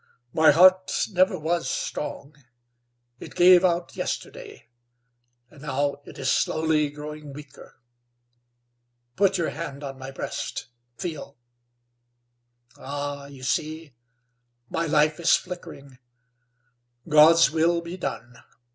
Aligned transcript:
My 0.33 0.49
heart 0.49 1.05
never 1.11 1.37
was 1.37 1.69
strong. 1.69 2.35
It 3.19 3.35
gave 3.35 3.63
out 3.63 3.95
yesterday, 3.95 4.67
and 5.51 5.61
now 5.61 5.97
it 6.05 6.17
is 6.17 6.31
slowly 6.31 6.89
growing 6.89 7.33
weaker. 7.33 7.75
Put 9.15 9.37
your 9.37 9.51
hand 9.51 9.83
on 9.83 9.99
my 9.99 10.09
breast. 10.09 10.65
Feel. 10.97 11.37
Ah! 12.79 13.25
you 13.27 13.43
see! 13.43 13.93
My 14.71 14.87
life 14.87 15.19
is 15.19 15.35
flickering. 15.35 15.99
God's 17.07 17.51
will 17.51 17.79
be 17.81 17.95
done. 17.95 18.37